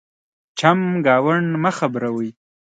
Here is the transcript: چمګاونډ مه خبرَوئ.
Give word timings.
چمګاونډ 0.59 1.47
مه 1.63 1.71
خبرَوئ. 1.77 2.29